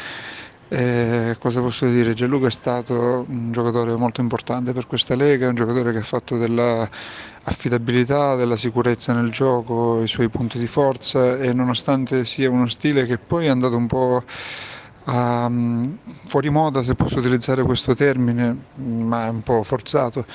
Eh, 0.72 1.36
cosa 1.40 1.62
posso 1.62 1.88
dire? 1.90 2.14
Gianluca 2.14 2.46
è 2.46 2.52
stato 2.52 3.26
un 3.28 3.52
giocatore 3.52 3.96
molto 3.96 4.22
importante 4.22 4.72
per 4.72 4.86
questa 4.86 5.16
Lega, 5.16 5.48
un 5.48 5.56
giocatore 5.56 5.92
che 5.92 5.98
ha 5.98 6.04
fatto 6.04 6.38
dell'affidabilità, 6.38 8.36
della 8.36 8.56
sicurezza 8.56 9.14
nel 9.14 9.32
gioco, 9.32 10.04
i 10.04 10.08
suoi 10.08 10.30
punti 10.30 10.60
di 10.60 10.68
forza 10.68 11.38
e 11.38 11.54
nonostante 11.54 12.24
sia 12.24 12.52
uno 12.52 12.68
stile 12.68 13.08
che 13.08 13.18
poi 13.18 13.48
è 13.48 13.50
andato 13.50 13.78
un 13.78 13.88
po' 13.88 14.24
um, 15.10 15.98
fuori 16.26 16.50
moda, 16.50 16.84
se 16.84 16.96
posso 16.96 17.20
utilizzare 17.20 17.64
questo 17.64 17.96
termine, 17.96 18.56
ma 18.76 19.26
è 19.26 19.30
un 19.30 19.42
po' 19.42 19.64
forzato 19.64 20.26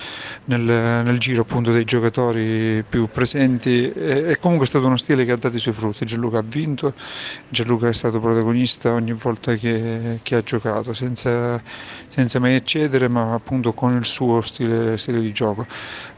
nel, 0.47 0.61
nel 0.61 1.19
giro 1.19 1.43
appunto 1.43 1.73
dei 1.73 1.85
giocatori 1.85 2.85
più 2.89 3.09
presenti. 3.09 3.91
E, 3.93 4.31
e, 4.31 4.39
comunque 4.39 4.67
è 4.67 4.69
stato 4.69 4.87
uno 4.87 4.97
stile 4.97 5.25
che 5.25 5.33
ha 5.33 5.37
dato 5.37 5.57
i 5.57 5.59
suoi 5.59 5.75
frutti. 5.75 6.05
Gianluca 6.05 6.39
ha 6.39 6.45
vinto, 6.45 6.95
Gianluca 7.49 7.89
è 7.89 7.93
stato 7.93 8.21
protagonista 8.21 8.93
ogni 8.93 9.13
volta 9.13 9.55
che, 9.55 10.21
che 10.23 10.35
ha 10.37 10.43
giocato, 10.43 10.93
senza, 10.93 11.61
senza, 12.09 12.39
mai 12.39 12.55
eccedere, 12.55 13.09
ma 13.09 13.35
appunto 13.35 13.73
con 13.73 13.97
il 13.97 14.05
suo 14.05 14.41
stile, 14.43 14.99
stile 14.99 15.21
di 15.21 15.33
gioco. 15.33 15.67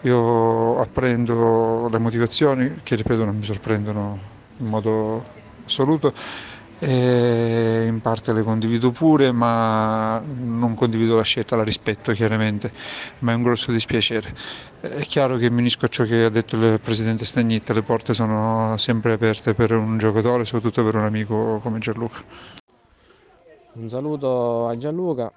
Io 0.02 0.80
apprendo 0.80 1.88
le 1.90 1.98
motivazioni 1.98 2.80
che 2.82 2.96
ripeto 2.96 3.24
non 3.24 3.36
mi 3.36 3.44
sorprendono 3.44 4.34
in 4.58 4.68
modo 4.68 5.24
assoluto 5.64 6.14
e 6.78 7.86
in 7.86 8.00
parte 8.00 8.32
le 8.32 8.42
condivido 8.42 8.90
pure, 8.90 9.32
ma 9.32 10.18
non 10.20 10.74
condivido 10.74 11.16
la 11.16 11.22
scelta, 11.22 11.56
la 11.56 11.62
rispetto 11.62 12.12
chiaramente, 12.12 12.72
ma 13.20 13.32
è 13.32 13.34
un 13.34 13.42
grosso 13.42 13.72
dispiacere. 13.72 14.34
È 14.80 15.00
chiaro 15.00 15.36
che 15.36 15.50
mi 15.50 15.60
unisco 15.60 15.86
a 15.86 15.88
ciò 15.88 16.04
che 16.04 16.24
ha 16.24 16.28
detto 16.28 16.56
il 16.56 16.80
presidente 16.80 17.24
Stagnitta, 17.24 17.72
le 17.72 17.82
porte 17.82 18.12
sono 18.12 18.76
sempre 18.76 19.12
aperte 19.12 19.54
per 19.54 19.72
un 19.72 19.96
giocatore, 19.98 20.44
soprattutto 20.44 20.84
per 20.84 20.96
un 20.96 21.04
amico 21.04 21.58
come 21.62 21.78
Gianluca. 21.78 22.22
Un 23.72 23.88
saluto 23.88 24.68
a 24.68 24.76
Gianluca, 24.76 25.32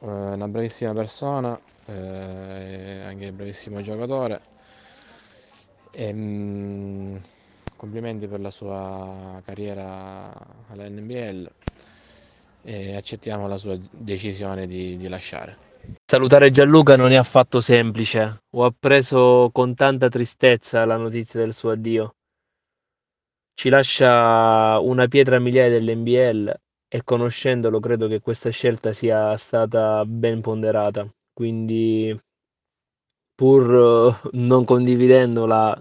eh, 0.00 0.06
una 0.06 0.48
bravissima 0.48 0.92
persona, 0.92 1.58
eh, 1.86 3.02
anche 3.06 3.32
bravissimo 3.32 3.80
giocatore. 3.80 4.40
E, 5.90 6.04
ehm, 6.04 7.20
complimenti 7.78 8.26
per 8.26 8.40
la 8.40 8.50
sua 8.50 9.40
carriera 9.44 10.30
all'NBL 10.68 11.50
e 12.62 12.96
accettiamo 12.96 13.46
la 13.46 13.56
sua 13.56 13.78
decisione 13.92 14.66
di, 14.66 14.96
di, 14.96 15.08
lasciare. 15.08 15.56
Salutare 16.04 16.50
Gianluca 16.50 16.96
non 16.96 17.12
è 17.12 17.14
affatto 17.14 17.60
semplice, 17.60 18.42
ho 18.50 18.64
appreso 18.64 19.48
con 19.52 19.74
tanta 19.74 20.08
tristezza 20.08 20.84
la 20.84 20.96
notizia 20.96 21.40
del 21.40 21.54
suo 21.54 21.70
addio. 21.70 22.16
Ci 23.54 23.68
lascia 23.70 24.78
una 24.80 25.06
pietra 25.06 25.38
miliare 25.38 25.70
dell'NBL 25.70 26.52
e 26.88 27.04
conoscendolo 27.04 27.80
credo 27.80 28.08
che 28.08 28.20
questa 28.20 28.50
scelta 28.50 28.92
sia 28.92 29.36
stata 29.36 30.04
ben 30.04 30.40
ponderata, 30.40 31.08
quindi 31.32 32.14
pur 33.34 34.20
non 34.32 34.64
condividendola 34.64 35.80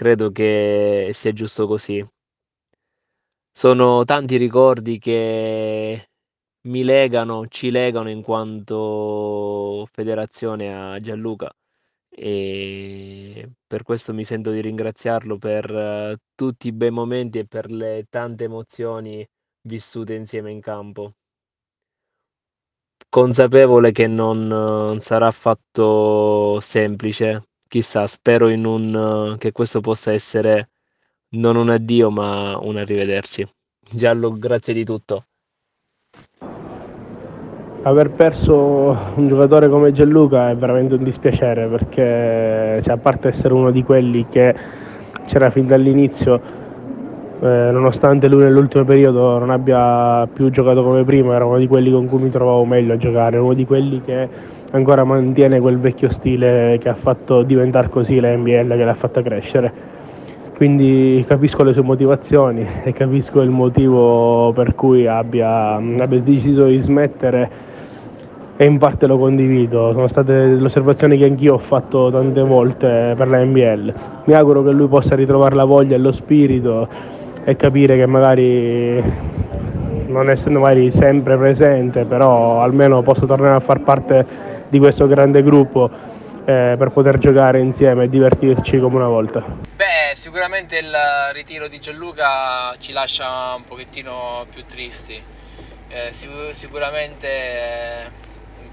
credo 0.00 0.30
che 0.32 1.10
sia 1.12 1.30
giusto 1.34 1.66
così. 1.66 2.02
Sono 3.52 4.04
tanti 4.04 4.36
ricordi 4.38 4.98
che 4.98 6.08
mi 6.68 6.84
legano, 6.84 7.46
ci 7.48 7.70
legano 7.70 8.08
in 8.08 8.22
quanto 8.22 9.86
federazione 9.92 10.94
a 10.94 10.98
Gianluca 10.98 11.52
e 12.08 13.50
per 13.66 13.82
questo 13.82 14.14
mi 14.14 14.24
sento 14.24 14.50
di 14.52 14.62
ringraziarlo 14.62 15.36
per 15.36 15.70
eh, 15.70 16.16
tutti 16.34 16.68
i 16.68 16.72
bei 16.72 16.90
momenti 16.90 17.38
e 17.40 17.46
per 17.46 17.70
le 17.70 18.06
tante 18.08 18.44
emozioni 18.44 19.26
vissute 19.66 20.14
insieme 20.14 20.50
in 20.50 20.60
campo. 20.60 21.12
Consapevole 23.10 23.92
che 23.92 24.06
non, 24.06 24.46
non 24.46 25.00
sarà 25.00 25.26
affatto 25.26 26.58
semplice 26.60 27.49
chissà, 27.70 28.08
spero 28.08 28.48
in 28.48 28.66
un, 28.66 29.36
che 29.38 29.52
questo 29.52 29.80
possa 29.80 30.12
essere 30.12 30.70
non 31.36 31.54
un 31.54 31.70
addio 31.70 32.10
ma 32.10 32.58
un 32.60 32.76
arrivederci. 32.76 33.46
Giallo, 33.88 34.32
grazie 34.32 34.74
di 34.74 34.84
tutto. 34.84 35.22
Aver 37.82 38.10
perso 38.10 39.12
un 39.14 39.28
giocatore 39.28 39.68
come 39.68 39.92
Gianluca 39.92 40.50
è 40.50 40.56
veramente 40.56 40.94
un 40.94 41.04
dispiacere 41.04 41.68
perché 41.68 42.82
cioè, 42.82 42.94
a 42.94 42.98
parte 42.98 43.28
essere 43.28 43.54
uno 43.54 43.70
di 43.70 43.84
quelli 43.84 44.26
che 44.28 44.52
c'era 45.26 45.48
fin 45.50 45.68
dall'inizio, 45.68 46.42
eh, 47.40 47.70
nonostante 47.70 48.26
lui 48.26 48.42
nell'ultimo 48.42 48.84
periodo 48.84 49.38
non 49.38 49.50
abbia 49.50 50.26
più 50.26 50.50
giocato 50.50 50.82
come 50.82 51.04
prima, 51.04 51.36
era 51.36 51.46
uno 51.46 51.58
di 51.58 51.68
quelli 51.68 51.92
con 51.92 52.06
cui 52.06 52.20
mi 52.20 52.30
trovavo 52.30 52.64
meglio 52.64 52.94
a 52.94 52.96
giocare, 52.96 53.38
uno 53.38 53.54
di 53.54 53.64
quelli 53.64 54.02
che 54.02 54.28
ancora 54.70 55.04
mantiene 55.04 55.60
quel 55.60 55.78
vecchio 55.78 56.10
stile 56.10 56.78
che 56.80 56.88
ha 56.88 56.94
fatto 56.94 57.42
diventare 57.42 57.88
così 57.88 58.20
la 58.20 58.34
NBL, 58.34 58.68
che 58.76 58.84
l'ha 58.84 58.94
fatta 58.94 59.22
crescere. 59.22 59.72
Quindi 60.56 61.24
capisco 61.26 61.62
le 61.62 61.72
sue 61.72 61.82
motivazioni 61.82 62.66
e 62.84 62.92
capisco 62.92 63.40
il 63.40 63.50
motivo 63.50 64.52
per 64.52 64.74
cui 64.74 65.06
abbia, 65.06 65.74
abbia 65.74 66.20
deciso 66.20 66.66
di 66.66 66.78
smettere 66.78 67.68
e 68.56 68.66
in 68.66 68.76
parte 68.76 69.06
lo 69.06 69.16
condivido, 69.16 69.90
sono 69.92 70.06
state 70.06 70.32
le 70.32 70.62
osservazioni 70.62 71.16
che 71.16 71.24
anch'io 71.24 71.54
ho 71.54 71.58
fatto 71.58 72.10
tante 72.10 72.42
volte 72.42 73.14
per 73.16 73.26
la 73.26 73.42
NBL. 73.42 73.94
Mi 74.24 74.34
auguro 74.34 74.62
che 74.62 74.70
lui 74.72 74.86
possa 74.86 75.14
ritrovare 75.14 75.54
la 75.54 75.64
voglia 75.64 75.96
e 75.96 75.98
lo 75.98 76.12
spirito 76.12 76.86
e 77.42 77.56
capire 77.56 77.96
che 77.96 78.04
magari 78.04 79.02
non 80.08 80.28
essendo 80.28 80.58
magari 80.58 80.90
sempre 80.90 81.38
presente, 81.38 82.04
però 82.04 82.60
almeno 82.60 83.00
possa 83.00 83.24
tornare 83.24 83.54
a 83.54 83.60
far 83.60 83.80
parte 83.80 84.26
di 84.70 84.78
questo 84.78 85.06
grande 85.06 85.42
gruppo 85.42 85.90
eh, 86.44 86.76
per 86.78 86.90
poter 86.90 87.18
giocare 87.18 87.60
insieme 87.60 88.04
e 88.04 88.08
divertirci 88.08 88.78
come 88.78 88.96
una 88.96 89.08
volta. 89.08 89.44
Beh, 89.76 90.14
sicuramente 90.14 90.78
il 90.78 90.96
ritiro 91.32 91.66
di 91.68 91.78
Gianluca 91.78 92.74
ci 92.78 92.92
lascia 92.92 93.54
un 93.56 93.64
pochettino 93.64 94.46
più 94.50 94.64
tristi. 94.64 95.20
Eh, 95.88 96.12
sic- 96.12 96.50
sicuramente 96.54 97.26
eh, 97.28 98.10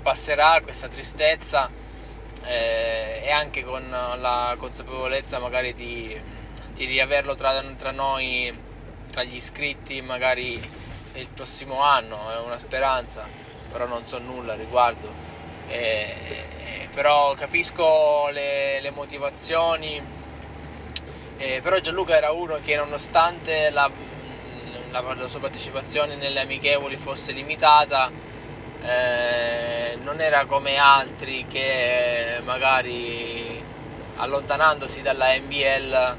passerà 0.01 0.59
questa 0.61 0.87
tristezza 0.87 1.67
eh, 2.45 3.23
e 3.25 3.31
anche 3.31 3.63
con 3.63 3.83
la 3.89 4.55
consapevolezza 4.57 5.39
magari 5.39 5.73
di, 5.73 6.15
di 6.73 6.85
riaverlo 6.85 7.33
tra, 7.33 7.59
tra 7.75 7.91
noi, 7.91 8.55
tra 9.11 9.23
gli 9.23 9.35
iscritti 9.35 9.99
magari 10.01 10.53
il 11.13 11.27
prossimo 11.33 11.81
anno, 11.81 12.15
è 12.31 12.45
una 12.45 12.57
speranza, 12.57 13.23
però 13.71 13.87
non 13.87 14.05
so 14.05 14.19
nulla 14.19 14.53
al 14.53 14.59
riguardo 14.59 15.26
eh, 15.67 16.15
però 16.93 17.33
capisco 17.35 18.29
le, 18.31 18.79
le 18.81 18.91
motivazioni, 18.91 20.01
eh, 21.37 21.59
però 21.61 21.77
Gianluca 21.79 22.15
era 22.15 22.31
uno 22.31 22.57
che 22.63 22.75
nonostante 22.75 23.69
la, 23.69 23.89
la, 24.91 25.13
la 25.13 25.27
sua 25.27 25.39
partecipazione 25.39 26.15
nelle 26.15 26.41
amichevoli 26.41 26.97
fosse 26.97 27.33
limitata, 27.33 28.09
eh, 28.81 29.97
non 30.01 30.21
era 30.21 30.45
come 30.45 30.77
altri 30.77 31.45
che 31.47 32.39
magari 32.43 33.63
allontanandosi 34.15 35.01
dalla 35.01 35.35
NBL 35.37 36.17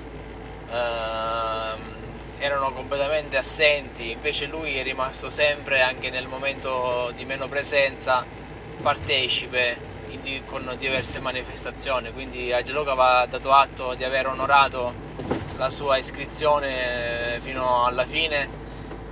eh, 0.71 1.97
erano 2.39 2.71
completamente 2.71 3.37
assenti, 3.37 4.13
invece 4.13 4.47
lui 4.47 4.79
è 4.79 4.83
rimasto 4.85 5.29
sempre 5.29 5.83
anche 5.83 6.11
nel 6.11 6.29
momento 6.29 7.11
di 7.17 7.25
meno 7.25 7.49
presenza 7.49 8.38
partecipe 8.81 9.77
di, 10.21 10.43
con 10.47 10.71
diverse 10.79 11.21
manifestazioni, 11.21 12.13
quindi 12.13 12.53
a 12.53 12.63
Gianluca 12.63 12.95
va 12.95 13.27
dato 13.29 13.53
atto 13.53 13.95
di 13.95 14.05
aver 14.05 14.27
onorato 14.27 15.07
la 15.57 15.71
sua 15.71 15.97
iscrizione 15.97 17.39
fino 17.41 17.85
alla 17.85 18.05
fine 18.05 18.49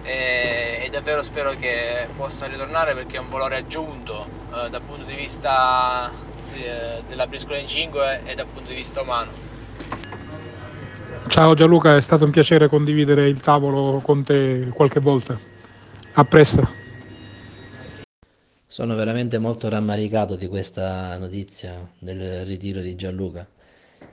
e, 0.02 0.82
e 0.84 0.88
davvero 0.90 1.22
spero 1.22 1.50
che 1.58 2.08
possa 2.14 2.46
ritornare 2.46 2.94
perché 2.94 3.16
è 3.16 3.20
un 3.20 3.28
valore 3.28 3.56
aggiunto 3.56 4.26
eh, 4.54 4.68
dal 4.70 4.82
punto 4.82 5.04
di 5.04 5.14
vista 5.14 6.10
eh, 6.54 7.02
della 7.08 7.26
briscola 7.26 7.58
in 7.58 7.66
5 7.66 8.22
e 8.24 8.34
dal 8.34 8.46
punto 8.46 8.70
di 8.70 8.76
vista 8.76 9.00
umano. 9.00 9.44
Ciao 11.28 11.54
Gianluca, 11.54 11.96
è 11.96 12.00
stato 12.00 12.24
un 12.24 12.30
piacere 12.30 12.68
condividere 12.68 13.28
il 13.28 13.40
tavolo 13.40 14.00
con 14.00 14.22
te 14.22 14.68
qualche 14.72 15.00
volta. 15.00 15.36
A 16.12 16.24
presto. 16.24 16.85
Sono 18.76 18.94
veramente 18.94 19.38
molto 19.38 19.70
rammaricato 19.70 20.36
di 20.36 20.48
questa 20.48 21.16
notizia 21.16 21.90
del 21.98 22.44
ritiro 22.44 22.82
di 22.82 22.94
Gianluca. 22.94 23.48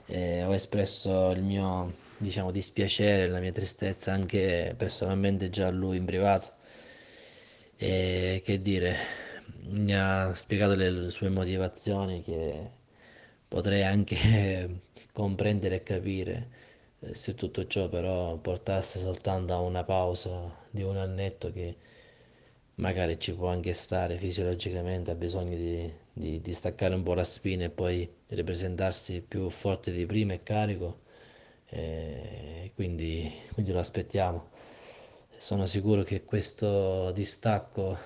Eh, 0.06 0.42
ho 0.42 0.54
espresso 0.54 1.32
il 1.32 1.42
mio 1.42 1.92
diciamo, 2.16 2.50
dispiacere, 2.50 3.28
la 3.28 3.40
mia 3.40 3.52
tristezza 3.52 4.14
anche 4.14 4.72
personalmente 4.74 5.50
già 5.50 5.66
a 5.66 5.70
lui 5.70 5.98
in 5.98 6.06
privato. 6.06 6.48
E 7.76 8.40
che 8.42 8.62
dire, 8.62 8.96
mi 9.68 9.94
ha 9.94 10.32
spiegato 10.32 10.74
le 10.76 11.10
sue 11.10 11.28
motivazioni 11.28 12.22
che 12.22 12.70
potrei 13.46 13.82
anche 13.82 14.80
comprendere 15.12 15.74
e 15.74 15.82
capire 15.82 16.48
eh, 17.00 17.12
se 17.12 17.34
tutto 17.34 17.66
ciò 17.66 17.90
però 17.90 18.38
portasse 18.38 18.98
soltanto 18.98 19.52
a 19.52 19.60
una 19.60 19.84
pausa 19.84 20.56
di 20.70 20.82
un 20.82 20.96
annetto 20.96 21.52
che 21.52 21.76
magari 22.76 23.18
ci 23.20 23.34
può 23.34 23.48
anche 23.48 23.72
stare 23.72 24.18
fisiologicamente, 24.18 25.10
ha 25.10 25.14
bisogno 25.14 25.56
di, 25.56 25.90
di, 26.12 26.40
di 26.40 26.52
staccare 26.54 26.94
un 26.94 27.02
po' 27.02 27.14
la 27.14 27.24
spina 27.24 27.64
e 27.64 27.70
poi 27.70 28.08
ripresentarsi 28.28 29.20
più 29.22 29.48
forte 29.50 29.92
di 29.92 30.06
prima 30.06 30.32
e 30.32 30.42
carico, 30.42 31.02
e 31.66 32.70
quindi, 32.74 33.30
quindi 33.52 33.72
lo 33.72 33.78
aspettiamo. 33.78 34.50
Sono 35.30 35.66
sicuro 35.66 36.02
che 36.02 36.24
questo 36.24 37.10
distacco 37.12 37.96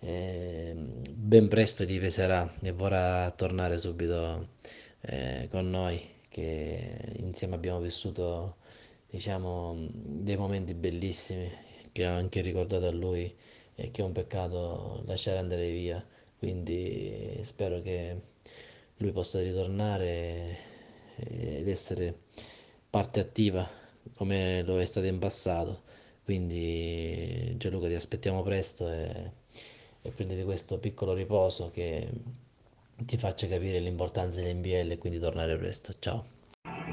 eh, 0.00 0.74
ben 0.74 1.48
presto 1.48 1.84
gli 1.84 2.00
peserà 2.00 2.50
e 2.62 2.72
vorrà 2.72 3.30
tornare 3.32 3.78
subito 3.78 4.48
eh, 5.02 5.48
con 5.50 5.68
noi, 5.70 6.00
che 6.28 7.14
insieme 7.18 7.54
abbiamo 7.54 7.80
vissuto 7.80 8.56
diciamo, 9.08 9.88
dei 9.92 10.36
momenti 10.36 10.74
bellissimi 10.74 11.50
che 11.92 12.06
ho 12.06 12.12
anche 12.14 12.40
ricordato 12.40 12.86
a 12.86 12.90
lui 12.90 13.34
e 13.74 13.90
che 13.90 14.02
è 14.02 14.04
un 14.04 14.12
peccato 14.12 15.02
lasciare 15.06 15.38
andare 15.38 15.70
via. 15.70 16.04
Quindi 16.38 17.38
spero 17.42 17.80
che 17.80 18.20
lui 18.98 19.12
possa 19.12 19.40
ritornare 19.40 20.56
ed 21.16 21.68
essere 21.68 22.14
parte 22.90 23.20
attiva 23.20 23.68
come 24.14 24.62
lo 24.62 24.80
è 24.80 24.84
stato 24.84 25.06
in 25.06 25.18
passato. 25.18 25.82
Quindi 26.24 27.54
Gianluca 27.58 27.88
ti 27.88 27.94
aspettiamo 27.94 28.42
presto 28.42 28.90
e, 28.90 29.30
e 30.02 30.10
prenditi 30.10 30.42
questo 30.44 30.78
piccolo 30.78 31.12
riposo 31.14 31.70
che 31.70 32.08
ti 32.96 33.16
faccia 33.18 33.46
capire 33.48 33.78
l'importanza 33.80 34.40
dell'NBL 34.40 34.92
e 34.92 34.98
quindi 34.98 35.18
tornare 35.18 35.56
presto. 35.56 35.94
Ciao. 35.98 36.41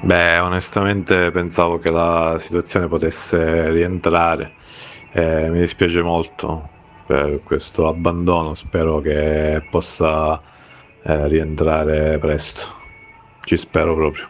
Beh, 0.02 0.38
onestamente 0.38 1.30
pensavo 1.30 1.78
che 1.78 1.90
la 1.90 2.38
situazione 2.40 2.88
potesse 2.88 3.68
rientrare. 3.70 4.52
Eh, 5.12 5.50
mi 5.50 5.60
dispiace 5.60 6.00
molto 6.00 6.68
per 7.06 7.42
questo 7.44 7.86
abbandono, 7.86 8.54
spero 8.54 9.00
che 9.00 9.62
possa 9.70 10.40
eh, 11.02 11.28
rientrare 11.28 12.18
presto. 12.18 12.60
Ci 13.44 13.58
spero 13.58 13.94
proprio. 13.94 14.26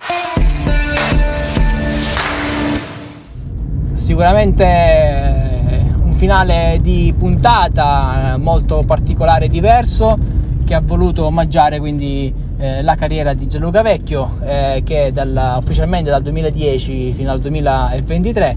Sicuramente 3.94 4.64
eh, 4.64 5.84
un 6.02 6.12
finale 6.14 6.78
di 6.82 7.14
puntata 7.16 8.36
molto 8.38 8.82
particolare 8.84 9.44
e 9.44 9.48
diverso 9.48 10.18
che 10.66 10.74
ha 10.74 10.80
voluto 10.80 11.26
omaggiare 11.26 11.78
quindi 11.78 12.48
eh, 12.60 12.82
la 12.82 12.94
carriera 12.94 13.32
di 13.32 13.48
Gianluca 13.48 13.80
Vecchio 13.80 14.36
eh, 14.42 14.82
che 14.84 15.10
dalla, 15.12 15.56
ufficialmente 15.58 16.10
dal 16.10 16.20
2010 16.20 17.12
fino 17.12 17.30
al 17.30 17.40
2023 17.40 18.56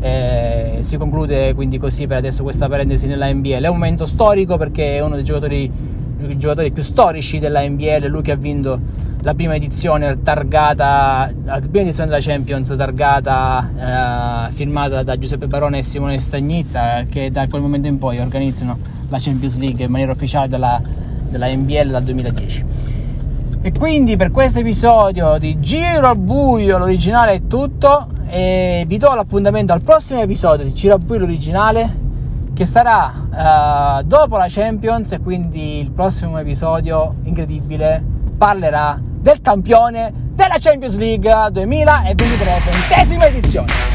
eh, 0.00 0.76
si 0.80 0.96
conclude 0.96 1.54
quindi 1.54 1.78
così 1.78 2.08
per 2.08 2.16
adesso 2.16 2.42
questa 2.42 2.68
parentesi 2.68 3.06
nella 3.06 3.32
NBL 3.32 3.62
è 3.62 3.68
un 3.68 3.76
momento 3.76 4.06
storico 4.06 4.56
perché 4.56 4.96
è 4.96 5.00
uno 5.00 5.14
dei 5.14 5.22
giocatori, 5.22 5.70
dei 6.18 6.36
giocatori 6.36 6.72
più 6.72 6.82
storici 6.82 7.38
della 7.38 7.62
NBL 7.62 8.06
lui 8.06 8.22
che 8.22 8.32
ha 8.32 8.36
vinto 8.36 8.80
la 9.22 9.34
prima 9.34 9.54
edizione 9.54 10.20
targata 10.20 11.32
la 11.44 11.60
prima 11.60 11.82
edizione 11.82 12.10
della 12.10 12.20
Champions 12.20 12.74
targata 12.76 14.48
eh, 14.48 14.52
firmata 14.52 15.04
da 15.04 15.16
Giuseppe 15.16 15.46
Barone 15.46 15.78
e 15.78 15.82
Simone 15.82 16.18
Stagnitta 16.18 17.04
che 17.08 17.30
da 17.30 17.46
quel 17.46 17.62
momento 17.62 17.86
in 17.86 17.98
poi 17.98 18.18
organizzano 18.18 18.76
la 19.08 19.18
Champions 19.20 19.58
League 19.58 19.84
in 19.84 19.92
maniera 19.92 20.10
ufficiale 20.10 20.48
della, 20.48 20.82
della 21.28 21.46
NBL 21.46 21.90
dal 21.90 22.02
2010 22.02 23.02
e 23.66 23.72
quindi 23.72 24.18
per 24.18 24.30
questo 24.30 24.58
episodio 24.58 25.38
di 25.38 25.58
Giro 25.58 26.08
al 26.08 26.18
Buio, 26.18 26.76
l'originale 26.76 27.32
è 27.32 27.46
tutto. 27.46 28.08
E 28.28 28.84
vi 28.86 28.98
do 28.98 29.14
l'appuntamento 29.14 29.72
al 29.72 29.80
prossimo 29.80 30.20
episodio 30.20 30.66
di 30.66 30.74
Giro 30.74 30.92
al 30.92 31.00
Buio, 31.00 31.20
l'originale, 31.20 31.96
che 32.52 32.66
sarà 32.66 33.10
uh, 33.16 34.02
dopo 34.02 34.36
la 34.36 34.48
Champions. 34.48 35.12
E 35.12 35.20
quindi 35.20 35.78
il 35.78 35.90
prossimo 35.92 36.36
episodio 36.36 37.14
incredibile 37.22 38.04
parlerà 38.36 39.00
del 39.02 39.40
campione 39.40 40.12
della 40.34 40.56
Champions 40.58 40.98
League 40.98 41.34
2023, 41.50 42.60
ventesima 42.70 43.24
edizione. 43.28 43.93